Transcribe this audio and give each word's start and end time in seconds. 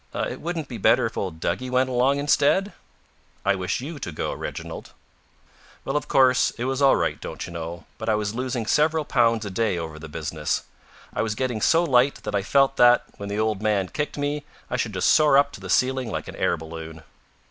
"It 0.15 0.41
wouldn't 0.41 0.67
be 0.67 0.79
better 0.79 1.05
if 1.05 1.15
old 1.15 1.39
Duggie 1.39 1.69
went 1.69 1.87
along 1.87 2.17
instead?" 2.17 2.73
"I 3.45 3.53
wish 3.53 3.81
you 3.81 3.99
to 3.99 4.11
go, 4.11 4.33
Reginald." 4.33 4.93
Well, 5.85 5.95
of 5.95 6.07
course, 6.07 6.49
it 6.57 6.63
was 6.63 6.81
all 6.81 6.95
right, 6.95 7.21
don't 7.21 7.45
you 7.45 7.53
know, 7.53 7.85
but 7.99 8.09
I 8.09 8.15
was 8.15 8.33
losing 8.33 8.65
several 8.65 9.05
pounds 9.05 9.45
a 9.45 9.51
day 9.51 9.77
over 9.77 9.99
the 9.99 10.09
business. 10.09 10.63
I 11.13 11.21
was 11.21 11.35
getting 11.35 11.61
so 11.61 11.83
light 11.83 12.23
that 12.23 12.33
I 12.33 12.41
felt 12.41 12.77
that, 12.77 13.03
when 13.17 13.29
the 13.29 13.37
old 13.37 13.61
man 13.61 13.89
kicked 13.89 14.17
me, 14.17 14.43
I 14.71 14.75
should 14.75 14.95
just 14.95 15.07
soar 15.11 15.37
up 15.37 15.51
to 15.51 15.61
the 15.61 15.69
ceiling 15.69 16.09
like 16.09 16.27
an 16.27 16.35
air 16.35 16.57
balloon. 16.57 17.03